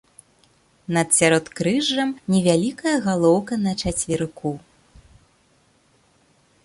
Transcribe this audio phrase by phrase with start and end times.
[0.95, 4.55] Над сяродкрыжжам невялікая галоўка на чацверыку.